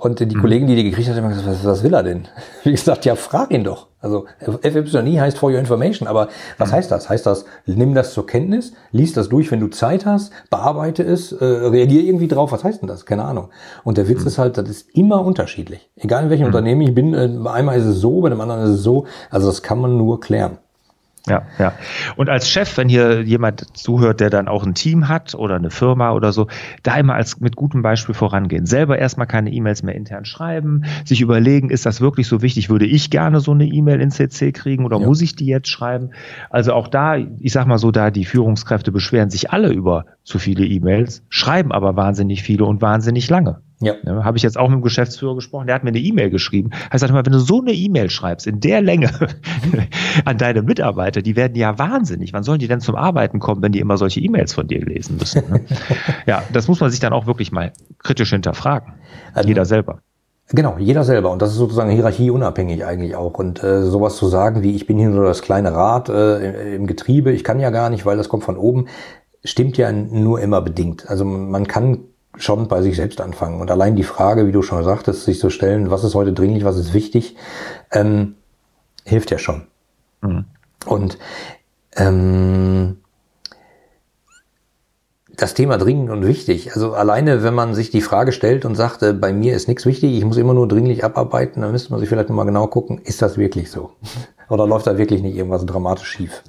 [0.00, 0.40] und die mhm.
[0.40, 2.26] Kollegen, die die gekriegt hat, haben gesagt, was, was will er denn?
[2.64, 3.88] Wie gesagt, ja, frag ihn doch.
[4.00, 6.76] Also FYI heißt for your information, aber was mhm.
[6.76, 7.10] heißt das?
[7.10, 11.32] Heißt das, nimm das zur Kenntnis, lies das durch, wenn du Zeit hast, bearbeite es,
[11.32, 13.04] äh, reagier irgendwie drauf, was heißt denn das?
[13.04, 13.50] Keine Ahnung.
[13.84, 14.28] Und der Witz mhm.
[14.28, 15.90] ist halt, das ist immer unterschiedlich.
[15.96, 16.54] Egal in welchem mhm.
[16.54, 19.04] Unternehmen ich bin, äh, einmal ist es so, bei dem anderen ist es so.
[19.28, 20.58] Also das kann man nur klären.
[21.26, 21.74] Ja, ja.
[22.16, 25.70] Und als Chef, wenn hier jemand zuhört, der dann auch ein Team hat oder eine
[25.70, 26.46] Firma oder so,
[26.82, 28.64] da immer als mit gutem Beispiel vorangehen.
[28.64, 32.70] Selber erstmal keine E-Mails mehr intern schreiben, sich überlegen, ist das wirklich so wichtig?
[32.70, 35.06] Würde ich gerne so eine E-Mail in CC kriegen oder ja.
[35.06, 36.10] muss ich die jetzt schreiben?
[36.48, 40.38] Also auch da, ich sag mal so, da die Führungskräfte beschweren sich alle über zu
[40.38, 43.60] viele E-Mails, schreiben aber wahnsinnig viele und wahnsinnig lange.
[43.80, 43.94] Ja.
[44.04, 46.70] ja Habe ich jetzt auch mit dem Geschäftsführer gesprochen, der hat mir eine E-Mail geschrieben.
[46.90, 49.10] Er sagt immer, wenn du so eine E-Mail schreibst, in der Länge
[50.24, 52.32] an deine Mitarbeiter, die werden ja wahnsinnig.
[52.32, 55.16] Wann sollen die denn zum Arbeiten kommen, wenn die immer solche E-Mails von dir lesen
[55.18, 55.42] müssen?
[55.50, 55.60] Ne?
[56.26, 58.94] ja, das muss man sich dann auch wirklich mal kritisch hinterfragen.
[59.34, 60.00] Also, jeder selber.
[60.52, 61.30] Genau, jeder selber.
[61.30, 63.38] Und das ist sozusagen hierarchieunabhängig eigentlich auch.
[63.38, 66.88] Und äh, sowas zu sagen wie, ich bin hier nur das kleine Rad äh, im
[66.88, 68.88] Getriebe, ich kann ja gar nicht, weil das kommt von oben,
[69.44, 71.08] stimmt ja nur immer bedingt.
[71.08, 72.04] Also man kann
[72.36, 73.60] schon bei sich selbst anfangen.
[73.60, 76.64] Und allein die Frage, wie du schon sagtest, sich zu stellen, was ist heute dringlich,
[76.64, 77.36] was ist wichtig,
[77.90, 78.36] ähm,
[79.04, 79.66] hilft ja schon.
[80.22, 80.44] Mhm.
[80.86, 81.18] Und
[81.96, 82.98] ähm,
[85.36, 86.72] das Thema dringend und wichtig.
[86.74, 89.86] Also alleine, wenn man sich die Frage stellt und sagt, äh, bei mir ist nichts
[89.86, 92.98] wichtig, ich muss immer nur dringlich abarbeiten, dann müsste man sich vielleicht nochmal genau gucken,
[92.98, 93.92] ist das wirklich so?
[94.48, 96.42] Oder läuft da wirklich nicht irgendwas dramatisch schief?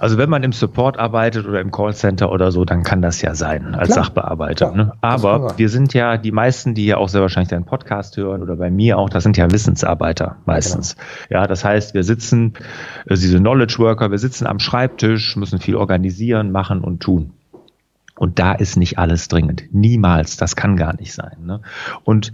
[0.00, 3.34] Also wenn man im Support arbeitet oder im Callcenter oder so, dann kann das ja
[3.34, 4.04] sein als Klar.
[4.04, 4.70] Sachbearbeiter.
[4.70, 4.84] Klar.
[4.86, 4.92] Ne?
[5.02, 8.56] Aber wir sind ja die meisten, die ja auch sehr wahrscheinlich deinen Podcast hören oder
[8.56, 10.96] bei mir auch, das sind ja Wissensarbeiter meistens.
[11.28, 11.42] Genau.
[11.42, 12.54] Ja, das heißt, wir sitzen,
[13.04, 17.34] äh, diese Knowledge Worker, wir sitzen am Schreibtisch, müssen viel organisieren, machen und tun.
[18.16, 19.64] Und da ist nicht alles dringend.
[19.70, 20.38] Niemals.
[20.38, 21.44] Das kann gar nicht sein.
[21.44, 21.60] Ne?
[22.04, 22.32] Und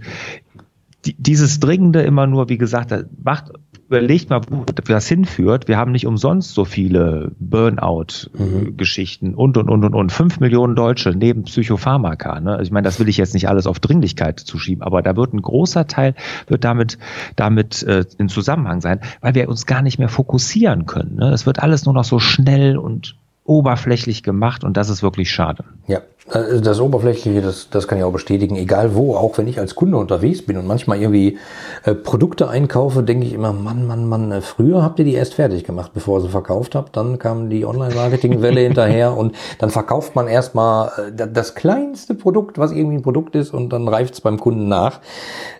[1.03, 3.51] die, dieses Dringende immer nur, wie gesagt, macht
[3.87, 5.67] überlegt mal, wo das hinführt.
[5.67, 9.35] Wir haben nicht umsonst so viele Burnout-Geschichten mhm.
[9.35, 10.11] und, und, und, und, und.
[10.11, 12.39] Fünf Millionen Deutsche neben Psychopharmaka.
[12.41, 12.51] Ne?
[12.51, 15.33] Also ich meine, das will ich jetzt nicht alles auf Dringlichkeit zuschieben, aber da wird
[15.33, 16.15] ein großer Teil,
[16.47, 16.97] wird damit,
[17.35, 21.15] damit äh, in Zusammenhang sein, weil wir uns gar nicht mehr fokussieren können.
[21.15, 21.29] Ne?
[21.31, 25.63] Es wird alles nur noch so schnell und oberflächlich gemacht und das ist wirklich schade.
[25.87, 29.75] Ja, das Oberflächliche, das, das kann ich auch bestätigen, egal wo, auch wenn ich als
[29.75, 31.37] Kunde unterwegs bin und manchmal irgendwie
[31.83, 35.35] äh, Produkte einkaufe, denke ich immer, Mann, Mann, Mann, äh, früher habt ihr die erst
[35.35, 40.15] fertig gemacht, bevor ihr sie verkauft habt, dann kam die Online-Marketing-Welle hinterher und dann verkauft
[40.15, 44.21] man erstmal äh, das kleinste Produkt, was irgendwie ein Produkt ist und dann reift es
[44.21, 44.99] beim Kunden nach.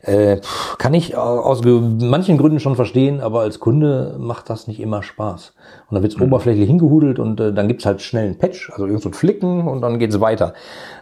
[0.01, 0.41] Äh,
[0.77, 5.53] kann ich aus manchen Gründen schon verstehen, aber als Kunde macht das nicht immer Spaß.
[5.89, 6.25] Und dann wird es mhm.
[6.25, 9.67] oberflächlich hingehudelt und äh, dann gibt's halt schnell einen Patch, also irgend so ein Flicken
[9.67, 10.53] und dann geht's weiter.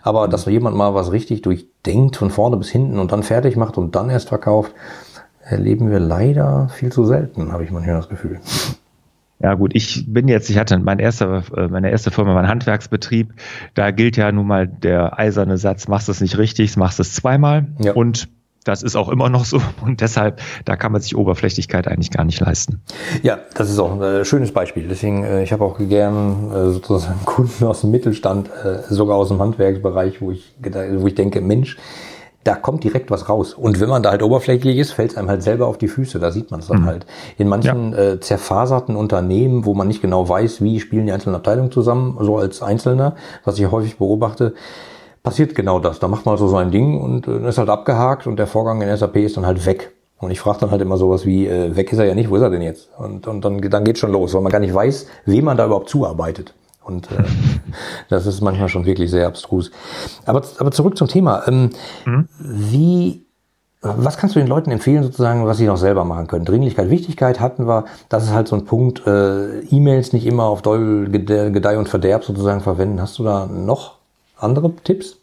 [0.02, 3.78] Aber dass jemand mal was richtig durchdenkt von vorne bis hinten und dann fertig macht
[3.78, 4.74] und dann erst verkauft,
[5.42, 8.40] erleben wir leider viel zu selten, habe ich manchmal das Gefühl.
[9.40, 12.48] Ja gut, ich bin jetzt, ich hatte mein erster, äh, meine erste Firma war ein
[12.48, 13.34] Handwerksbetrieb.
[13.74, 17.68] Da gilt ja nun mal der eiserne Satz, machst es nicht richtig, machst es zweimal.
[17.80, 17.94] Ja.
[17.94, 18.30] Und
[18.66, 22.26] das ist auch immer noch so und deshalb, da kann man sich Oberflächlichkeit eigentlich gar
[22.26, 22.82] nicht leisten.
[23.24, 24.88] Ja, das ist auch ein äh, schönes Beispiel.
[24.90, 28.50] Deswegen, äh, ich habe auch gern äh, sozusagen Kunden aus dem Mittelstand,
[28.90, 30.54] sogar aus dem Handwerksbereich, wo ich,
[30.98, 31.78] wo ich denke, Mensch,
[32.44, 33.54] da kommt direkt was raus.
[33.54, 36.20] Und wenn man da halt oberflächlich ist, fällt es einem halt selber auf die Füße.
[36.20, 36.86] Da sieht man es dann mhm.
[36.86, 37.06] halt.
[37.38, 37.98] In manchen ja.
[37.98, 42.38] äh, zerfaserten Unternehmen, wo man nicht genau weiß, wie spielen die einzelnen Abteilungen zusammen, so
[42.38, 44.54] als Einzelner, was ich häufig beobachte,
[45.26, 46.00] passiert genau das.
[46.00, 48.96] Da macht man so sein Ding und äh, ist halt abgehakt und der Vorgang in
[48.96, 49.92] SAP ist dann halt weg.
[50.20, 52.38] Und ich frage dann halt immer sowas wie, äh, weg ist er ja nicht, wo
[52.38, 52.90] ist er denn jetzt?
[52.98, 55.66] Und, und dann, dann geht's schon los, weil man gar nicht weiß, wem man da
[55.66, 56.54] überhaupt zuarbeitet.
[56.86, 57.24] Und äh,
[58.10, 59.72] das ist manchmal schon wirklich sehr abstrus.
[60.26, 61.46] Aber, aber zurück zum Thema.
[61.48, 61.72] Ähm,
[62.06, 62.30] mhm.
[62.40, 63.26] Wie,
[63.82, 66.46] was kannst du den Leuten empfehlen, sozusagen, was sie noch selber machen können?
[66.46, 67.86] Dringlichkeit, Wichtigkeit hatten wir.
[68.08, 69.06] Das ist halt so ein Punkt.
[69.06, 73.02] Äh, E-Mails nicht immer auf Doll, Gedeih und Verderb sozusagen verwenden.
[73.02, 73.95] Hast du da noch
[74.46, 75.18] andere Tipps?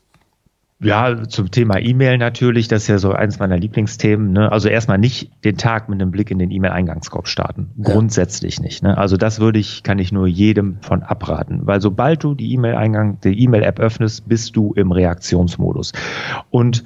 [0.85, 4.33] Ja, zum Thema E-Mail natürlich, das ist ja so eins meiner Lieblingsthemen.
[4.33, 4.51] Ne?
[4.51, 7.71] Also erstmal nicht den Tag mit einem Blick in den E-Mail-Eingangskorb starten.
[7.77, 7.93] Ja.
[7.93, 8.83] Grundsätzlich nicht.
[8.83, 8.99] Ne?
[8.99, 11.61] Also das würde ich, kann ich nur jedem von abraten.
[11.67, 15.93] Weil sobald du die E-Mail-Eingang, die E-Mail-App öffnest, bist du im Reaktionsmodus.
[16.51, 16.83] Und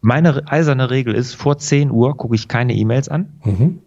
[0.00, 3.28] meine eiserne Regel ist, vor 10 Uhr gucke ich keine E-Mails an.
[3.44, 3.78] Mhm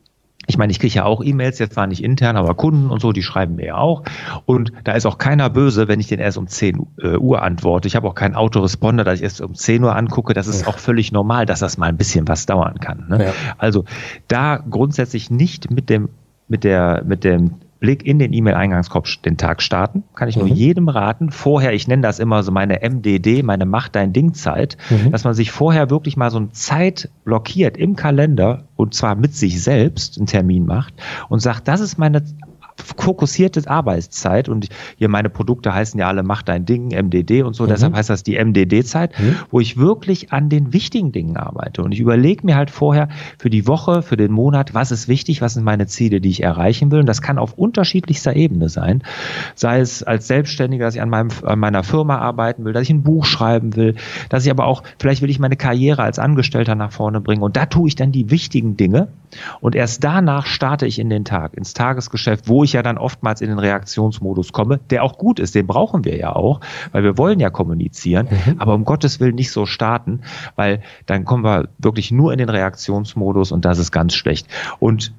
[0.46, 3.12] ich meine, ich kriege ja auch E-Mails, jetzt zwar nicht intern, aber Kunden und so,
[3.12, 4.04] die schreiben mir ja auch.
[4.46, 7.88] Und da ist auch keiner böse, wenn ich den erst um 10 äh, Uhr antworte.
[7.88, 10.34] Ich habe auch keinen Autoresponder, dass ich erst um 10 Uhr angucke.
[10.34, 10.68] Das ist ja.
[10.68, 13.06] auch völlig normal, dass das mal ein bisschen was dauern kann.
[13.10, 13.26] Ne?
[13.26, 13.34] Ja.
[13.58, 13.86] Also
[14.28, 16.10] da grundsätzlich nicht mit dem
[16.50, 20.04] mit der mit dem Blick in den E-Mail-Eingangskorb den Tag starten.
[20.16, 20.54] Kann ich nur mhm.
[20.54, 21.32] jedem raten.
[21.32, 25.12] Vorher, ich nenne das immer so meine MDD, meine Mach dein Ding Zeit, mhm.
[25.12, 29.36] dass man sich vorher wirklich mal so eine Zeit blockiert im Kalender und zwar mit
[29.36, 30.94] sich selbst einen Termin macht
[31.28, 32.24] und sagt, das ist meine
[32.78, 37.64] fokussierte Arbeitszeit und hier meine Produkte heißen ja alle Mach dein Ding, MDD und so,
[37.64, 37.70] mhm.
[37.70, 39.36] deshalb heißt das die MDD-Zeit, mhm.
[39.52, 43.50] wo ich wirklich an den wichtigen Dingen arbeite und ich überlege mir halt vorher für
[43.50, 46.92] die Woche, für den Monat, was ist wichtig, was sind meine Ziele, die ich erreichen
[46.92, 49.04] will und das kann auf unterschiedlichster Ebene sein,
[49.56, 52.90] sei es als Selbstständiger, dass ich an, meinem, an meiner Firma arbeiten will, dass ich
[52.90, 53.96] ein Buch schreiben will,
[54.30, 57.56] dass ich aber auch, vielleicht will ich meine Karriere als Angestellter nach vorne bringen und
[57.56, 59.10] da tue ich dann die wichtigen Dinge
[59.62, 63.42] und erst danach starte ich in den Tag, ins Tagesgeschäft, wo ich ja dann oftmals
[63.42, 67.18] in den Reaktionsmodus komme, der auch gut ist, den brauchen wir ja auch, weil wir
[67.18, 68.60] wollen ja kommunizieren, mhm.
[68.60, 70.22] aber um Gottes Willen nicht so starten,
[70.56, 74.48] weil dann kommen wir wirklich nur in den Reaktionsmodus und das ist ganz schlecht.
[74.80, 75.14] Und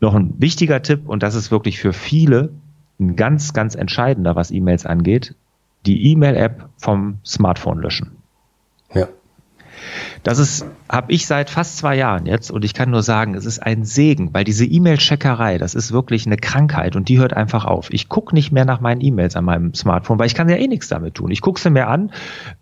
[0.00, 2.50] noch ein wichtiger Tipp, und das ist wirklich für viele
[2.98, 5.34] ein ganz, ganz entscheidender, was E-Mails angeht,
[5.84, 8.16] die E-Mail-App vom Smartphone löschen.
[8.94, 9.08] Ja.
[10.22, 13.44] Das ist, habe ich seit fast zwei Jahren jetzt und ich kann nur sagen, es
[13.44, 17.64] ist ein Segen, weil diese E-Mail-Checkerei, das ist wirklich eine Krankheit und die hört einfach
[17.64, 17.92] auf.
[17.92, 20.68] Ich gucke nicht mehr nach meinen E-Mails an meinem Smartphone, weil ich kann ja eh
[20.68, 21.30] nichts damit tun.
[21.30, 22.12] Ich gucke sie mir an.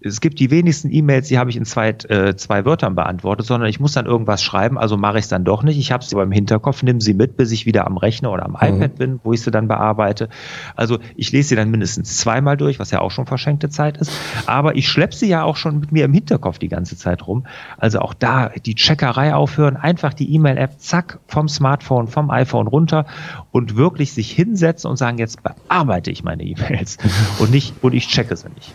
[0.00, 3.68] Es gibt die wenigsten E-Mails, die habe ich in zwei, äh, zwei Wörtern beantwortet, sondern
[3.68, 5.78] ich muss dann irgendwas schreiben, also mache ich es dann doch nicht.
[5.78, 8.46] Ich habe sie aber im Hinterkopf, nimm sie mit, bis ich wieder am Rechner oder
[8.46, 8.76] am mhm.
[8.76, 10.28] iPad bin, wo ich sie dann bearbeite.
[10.76, 14.10] Also ich lese sie dann mindestens zweimal durch, was ja auch schon verschenkte Zeit ist.
[14.46, 17.46] Aber ich schleppe sie ja auch schon mit mir im Hinterkopf die ganze Zeit rum.
[17.76, 23.07] Also auch da die Checkerei aufhören, einfach die E-Mail-App zack vom Smartphone, vom iPhone runter
[23.53, 26.98] und wirklich sich hinsetzen und sagen, jetzt bearbeite ich meine E-Mails
[27.38, 28.74] und nicht und ich checke sie nicht.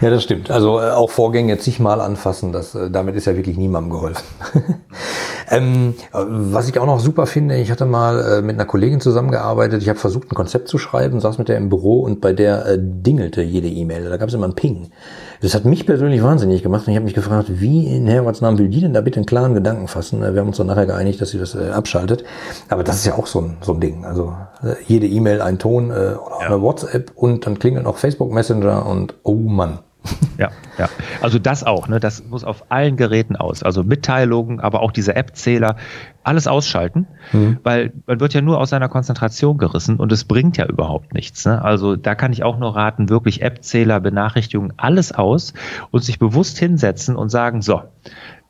[0.00, 0.50] Ja, das stimmt.
[0.50, 4.24] Also äh, auch Vorgänge zigmal anfassen, das, äh, damit ist ja wirklich niemandem geholfen.
[5.50, 9.82] Ähm, was ich auch noch super finde, ich hatte mal äh, mit einer Kollegin zusammengearbeitet,
[9.82, 12.66] ich habe versucht, ein Konzept zu schreiben, saß mit der im Büro und bei der
[12.66, 14.10] äh, dingelte jede E-Mail.
[14.10, 14.90] Da gab es immer einen Ping.
[15.40, 18.68] Das hat mich persönlich wahnsinnig gemacht und ich habe mich gefragt, wie in Herrgottsnamen will
[18.68, 20.20] die denn da bitte einen klaren Gedanken fassen?
[20.20, 22.24] Wir haben uns dann nachher geeinigt, dass sie das äh, abschaltet.
[22.68, 24.04] Aber das ist ja auch so ein, so ein Ding.
[24.04, 26.46] Also äh, jede E-Mail ein Ton äh, oder ja.
[26.46, 29.78] eine WhatsApp und dann klingelt noch Facebook Messenger und oh Mann.
[30.38, 30.88] Ja, ja.
[31.20, 31.98] Also das auch, ne?
[32.00, 33.62] Das muss auf allen Geräten aus.
[33.62, 35.76] Also Mitteilungen, aber auch diese App-Zähler,
[36.22, 37.58] alles ausschalten, mhm.
[37.62, 41.44] weil man wird ja nur aus seiner Konzentration gerissen und es bringt ja überhaupt nichts.
[41.44, 41.62] Ne?
[41.62, 45.54] Also da kann ich auch nur raten, wirklich App-Zähler, Benachrichtigungen, alles aus
[45.90, 47.82] und sich bewusst hinsetzen und sagen, so,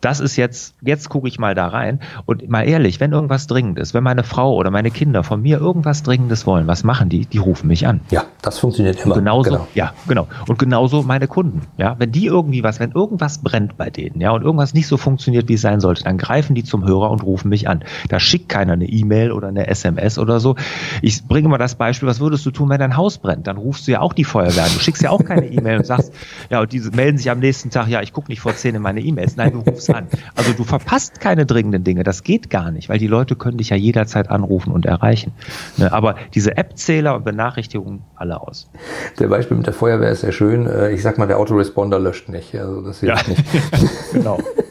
[0.01, 2.01] das ist jetzt, jetzt gucke ich mal da rein.
[2.25, 5.59] Und mal ehrlich, wenn irgendwas dringend ist, wenn meine Frau oder meine Kinder von mir
[5.59, 7.27] irgendwas Dringendes wollen, was machen die?
[7.27, 8.01] Die rufen mich an.
[8.11, 9.17] Ja, das funktioniert immer.
[9.17, 9.69] Und genauso, genau.
[9.75, 10.29] ja, genau.
[10.47, 11.63] Und genauso meine Kunden.
[11.79, 14.97] Ja, wenn die irgendwie was, wenn irgendwas brennt bei denen, ja, und irgendwas nicht so
[14.97, 17.83] funktioniert, wie es sein sollte, dann greifen die zum Hörer und rufen mich an.
[18.09, 20.55] Da schickt keiner eine E-Mail oder eine SMS oder so.
[21.03, 23.49] Ich bringe mal das Beispiel, was würdest du tun, wenn dein Haus brennt?
[23.49, 24.71] Dann rufst du ja auch die Feuerwehr an.
[24.73, 26.13] Du schickst ja auch keine E-Mail und sagst,
[26.51, 28.83] ja, und diese melden sich am nächsten Tag, ja, ich gucke nicht vor zehn in
[28.83, 29.37] meine E-Mails.
[29.37, 30.09] Nein, du rufst an.
[30.35, 32.03] Also du verpasst keine dringenden Dinge.
[32.03, 35.33] Das geht gar nicht, weil die Leute können dich ja jederzeit anrufen und erreichen.
[35.77, 38.71] Ne, aber diese App-Zähler und Benachrichtigungen alle aus.
[39.19, 40.67] Der Beispiel mit der Feuerwehr ist sehr schön.
[40.67, 42.55] Äh, ich sag mal, der Autoresponder löscht nicht.
[42.55, 43.35] Also das hilft ja.
[43.35, 43.45] nicht.
[44.13, 44.39] genau.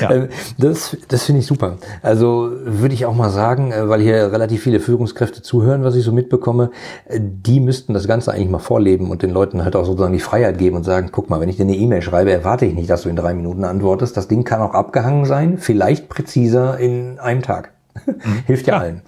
[0.00, 0.10] Ja.
[0.10, 1.78] Ähm, das, das finde ich super.
[2.02, 6.04] Also würde ich auch mal sagen, äh, weil hier relativ viele Führungskräfte zuhören, was ich
[6.04, 6.70] so mitbekomme,
[7.06, 10.20] äh, die müssten das Ganze eigentlich mal vorleben und den Leuten halt auch sozusagen die
[10.20, 12.90] Freiheit geben und sagen, guck mal, wenn ich dir eine E-Mail schreibe, erwarte ich nicht,
[12.90, 14.16] dass du in drei Minuten antwortest.
[14.16, 17.72] Das Ding kann auch abgehangen sein, vielleicht präziser in einem Tag.
[18.06, 18.42] Mhm.
[18.46, 19.02] Hilft ja, ja, allen.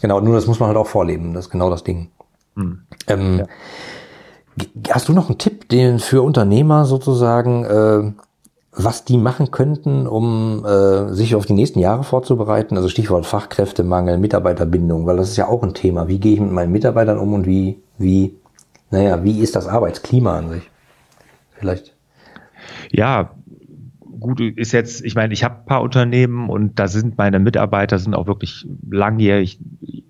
[0.00, 1.34] Genau, nur das muss man halt auch vorleben.
[1.34, 2.08] Das ist genau das Ding.
[2.54, 2.80] Mhm.
[3.08, 3.46] Ähm, ja.
[4.90, 8.12] Hast du noch einen Tipp, den für Unternehmer sozusagen äh,
[8.74, 12.76] was die machen könnten, um äh, sich auf die nächsten Jahre vorzubereiten.
[12.76, 16.08] Also Stichwort Fachkräftemangel, Mitarbeiterbindung, weil das ist ja auch ein Thema.
[16.08, 18.34] Wie gehe ich mit meinen Mitarbeitern um und wie, wie,
[18.90, 20.70] naja, wie ist das Arbeitsklima an sich?
[21.58, 21.94] Vielleicht.
[22.90, 23.30] Ja,
[24.22, 28.14] gut ist jetzt, ich meine, ich habe paar Unternehmen und da sind meine Mitarbeiter sind
[28.14, 29.58] auch wirklich langjährig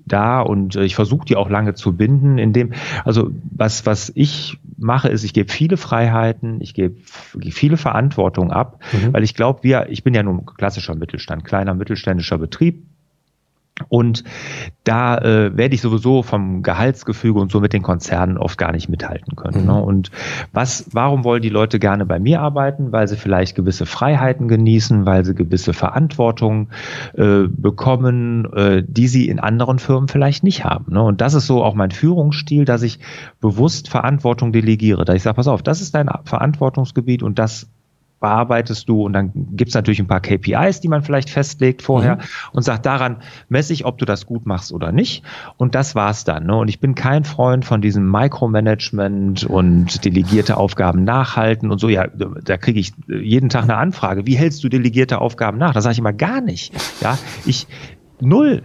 [0.07, 2.39] da und äh, ich versuche die auch lange zu binden.
[2.39, 2.73] In dem,
[3.05, 6.97] also was was ich mache, ist, ich gebe viele Freiheiten, ich gebe
[7.51, 9.13] viele Verantwortung ab, mhm.
[9.13, 12.87] weil ich glaube, wir, ich bin ja nun klassischer Mittelstand, kleiner mittelständischer Betrieb,
[13.89, 14.25] und
[14.85, 18.89] da äh, werde ich sowieso vom Gehaltsgefüge und so mit den Konzernen oft gar nicht
[18.89, 19.63] mithalten können.
[19.63, 19.67] Mhm.
[19.67, 19.83] Ne?
[19.83, 20.11] Und
[20.53, 22.93] was, warum wollen die Leute gerne bei mir arbeiten?
[22.93, 26.69] Weil sie vielleicht gewisse Freiheiten genießen, weil sie gewisse Verantwortung
[27.15, 30.93] äh, bekommen, äh, die sie in anderen Firmen vielleicht nicht haben.
[30.93, 31.03] Ne?
[31.03, 32.99] Und das ist so auch mein Führungsstil, dass ich
[33.41, 35.05] bewusst Verantwortung delegiere.
[35.05, 37.69] Da ich sage, pass auf, das ist dein Verantwortungsgebiet und das
[38.23, 42.21] bearbeitest du und dann gibt's natürlich ein paar KPIs, die man vielleicht festlegt vorher mhm.
[42.53, 43.19] und sagt, daran
[43.51, 45.23] messe ich, ob du das gut machst oder nicht.
[45.59, 46.47] Und das war's dann.
[46.47, 46.57] Ne?
[46.57, 51.91] Und ich bin kein Freund von diesem Micromanagement und delegierte Aufgaben nachhalten und so.
[51.91, 54.25] Ja, da kriege ich jeden Tag eine Anfrage.
[54.25, 55.75] Wie hältst du delegierte Aufgaben nach?
[55.75, 56.73] Da sage ich immer gar nicht.
[57.03, 57.67] Ja, ich
[58.21, 58.63] null.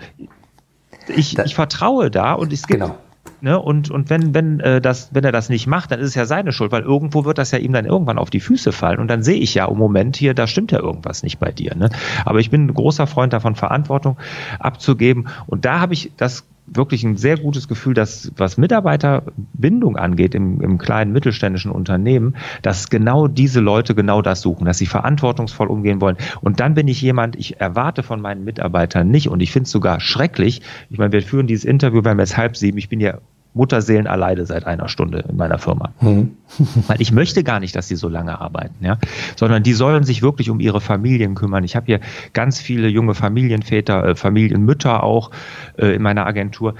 [1.07, 2.97] Ich, ich vertraue da und es gibt genau.
[3.41, 3.59] Ne?
[3.59, 6.25] Und, und wenn, wenn, äh, das, wenn er das nicht macht, dann ist es ja
[6.25, 8.99] seine Schuld, weil irgendwo wird das ja ihm dann irgendwann auf die Füße fallen.
[8.99, 11.75] Und dann sehe ich ja im Moment hier, da stimmt ja irgendwas nicht bei dir.
[11.75, 11.89] Ne?
[12.25, 14.17] Aber ich bin ein großer Freund davon, Verantwortung
[14.59, 15.27] abzugeben.
[15.45, 20.61] Und da habe ich das wirklich ein sehr gutes Gefühl, dass was Mitarbeiterbindung angeht im,
[20.61, 26.01] im kleinen mittelständischen Unternehmen, dass genau diese Leute genau das suchen, dass sie verantwortungsvoll umgehen
[26.01, 26.17] wollen.
[26.41, 29.71] Und dann bin ich jemand, ich erwarte von meinen Mitarbeitern nicht und ich finde es
[29.71, 30.61] sogar schrecklich.
[30.89, 33.19] Ich meine, wir führen dieses Interview, wir haben jetzt halb sieben, ich bin ja
[33.57, 35.91] Mutterseelen alleine seit einer Stunde in meiner Firma.
[35.99, 36.37] Mhm.
[36.87, 38.97] Weil ich möchte gar nicht, dass sie so lange arbeiten, ja.
[39.35, 41.63] Sondern die sollen sich wirklich um ihre Familien kümmern.
[41.63, 41.99] Ich habe hier
[42.33, 45.31] ganz viele junge Familienväter, äh, Familienmütter auch
[45.77, 46.75] äh, in meiner Agentur.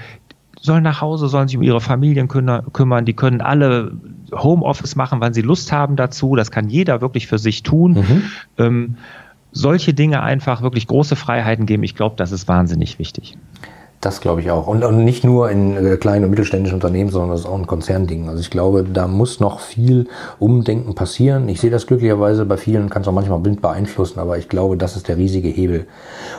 [0.60, 3.04] Sollen nach Hause, sollen sich um ihre Familien kümmern.
[3.04, 3.92] Die können alle
[4.32, 6.34] Homeoffice machen, wann sie Lust haben dazu.
[6.34, 7.92] Das kann jeder wirklich für sich tun.
[7.92, 8.22] Mhm.
[8.58, 8.96] Ähm,
[9.52, 11.82] solche Dinge einfach wirklich große Freiheiten geben.
[11.82, 13.38] Ich glaube, das ist wahnsinnig wichtig.
[14.00, 14.68] Das glaube ich auch.
[14.68, 17.66] Und, und, nicht nur in äh, kleinen und mittelständischen Unternehmen, sondern das ist auch ein
[17.66, 18.28] Konzernding.
[18.28, 20.06] Also ich glaube, da muss noch viel
[20.38, 21.48] Umdenken passieren.
[21.48, 24.76] Ich sehe das glücklicherweise bei vielen, kann es auch manchmal blind beeinflussen, aber ich glaube,
[24.76, 25.86] das ist der riesige Hebel.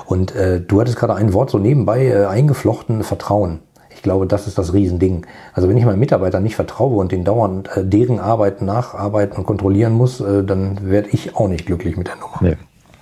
[0.05, 3.59] Und äh, du hattest gerade ein Wort so nebenbei äh, eingeflochten, Vertrauen.
[3.89, 5.25] Ich glaube, das ist das Riesending.
[5.53, 9.45] Also wenn ich meinen Mitarbeitern nicht vertraue und den dauernd äh, deren Arbeit nacharbeiten und
[9.45, 12.37] kontrollieren muss, äh, dann werde ich auch nicht glücklich mit der Nummer.
[12.39, 12.57] Nee.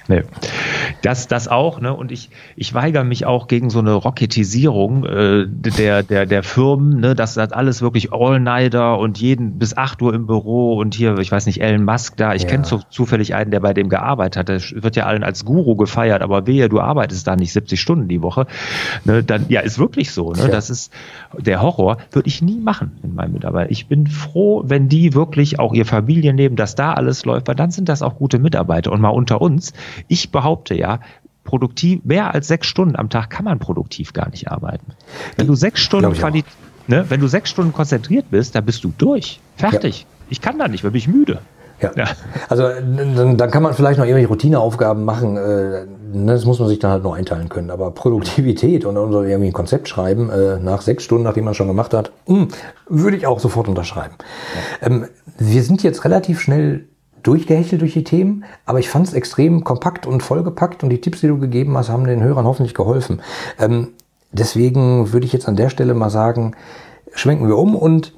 [0.08, 0.24] Nee.
[1.02, 1.94] Das, das auch, ne?
[1.94, 7.00] Und ich, ich weigere mich auch gegen so eine Rocketisierung äh, der, der, der Firmen,
[7.00, 7.16] ne?
[7.16, 11.32] dass das alles wirklich All-Nighter und jeden bis 8 Uhr im Büro und hier, ich
[11.32, 12.34] weiß nicht, Elon Musk da.
[12.34, 12.50] Ich ja.
[12.50, 14.50] kenne zu, zufällig einen, der bei dem gearbeitet hat.
[14.50, 18.08] Der wird ja allen als Guru gefeiert, aber wehe, du arbeitest da nicht 70 Stunden
[18.08, 18.48] die Woche.
[19.04, 19.24] Ne?
[19.24, 20.32] Dann, ja, ist wirklich so.
[20.32, 20.44] Ne?
[20.44, 20.48] Ja.
[20.48, 20.94] Das ist
[21.38, 23.72] der Horror, würde ich nie machen in meinem Mitarbeiter.
[23.72, 27.72] Ich bin froh, wenn die wirklich auch ihr Familienleben, dass da alles läuft, weil dann
[27.72, 28.92] sind das auch gute Mitarbeiter.
[28.92, 29.74] Und mal unter uns,
[30.08, 31.00] ich behaupte ja,
[31.44, 34.94] produktiv, mehr als sechs Stunden am Tag kann man produktiv gar nicht arbeiten.
[35.38, 36.14] Wenn du sechs Stunden
[36.88, 39.40] ne, wenn du sechs Stunden konzentriert bist, dann bist du durch.
[39.56, 40.02] Fertig.
[40.02, 40.08] Ja.
[40.30, 41.40] Ich kann da nicht, weil bin ich müde.
[41.82, 41.92] Ja.
[41.96, 42.06] ja.
[42.50, 45.38] Also dann, dann kann man vielleicht noch irgendwelche Routineaufgaben machen.
[45.38, 47.70] Äh, ne, das muss man sich dann halt noch einteilen können.
[47.70, 51.68] Aber Produktivität und, und irgendwie ein Konzept schreiben äh, nach sechs Stunden, nachdem man schon
[51.68, 52.48] gemacht hat, mh, hm,
[52.88, 54.16] würde ich auch sofort unterschreiben.
[54.82, 54.88] Ja.
[54.88, 55.06] Ähm,
[55.38, 56.88] wir sind jetzt relativ schnell
[57.28, 61.22] durchgehechelt durch die Themen, aber ich fand es extrem kompakt und vollgepackt und die Tipps,
[61.22, 63.22] die du gegeben hast, haben den Hörern hoffentlich geholfen.
[63.60, 63.90] Ähm,
[64.32, 66.56] deswegen würde ich jetzt an der Stelle mal sagen,
[67.14, 68.14] schwenken wir um und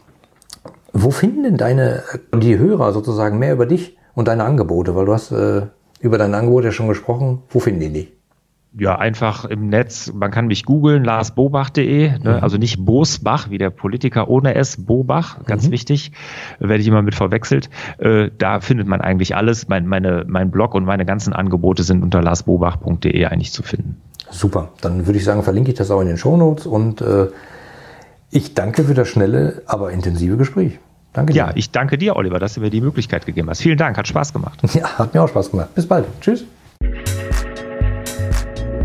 [0.93, 4.95] wo finden denn deine, die Hörer sozusagen mehr über dich und deine Angebote?
[4.95, 5.67] Weil du hast äh,
[6.00, 7.43] über deine Angebote ja schon gesprochen.
[7.50, 8.19] Wo finden die dich?
[8.78, 12.20] Ja, einfach im Netz, man kann mich googeln, larsbobach.de, ne?
[12.20, 12.28] Mhm.
[12.28, 15.72] also nicht Bosbach, wie der Politiker ohne S, Bobach, ganz mhm.
[15.72, 16.12] wichtig,
[16.60, 17.70] werde ich immer mit verwechselt.
[17.98, 19.68] Äh, da findet man eigentlich alles.
[19.68, 23.98] Mein, meine, mein Blog und meine ganzen Angebote sind unter larsbobach.de eigentlich zu finden.
[24.30, 27.28] Super, dann würde ich sagen, verlinke ich das auch in den Shownotes und äh,
[28.30, 30.78] ich danke für das schnelle, aber intensive Gespräch.
[31.14, 31.40] Danke dir.
[31.40, 33.62] Ja, ich danke dir, Oliver, dass du mir die Möglichkeit gegeben hast.
[33.62, 34.62] Vielen Dank, hat Spaß gemacht.
[34.76, 35.74] Ja, hat mir auch Spaß gemacht.
[35.74, 36.06] Bis bald.
[36.22, 36.46] Tschüss.